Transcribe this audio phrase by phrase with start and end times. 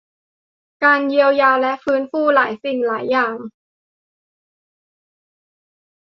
[0.83, 3.35] การเยียวยาและการฟื้นฟูหลายสิ่งหลายอย่าง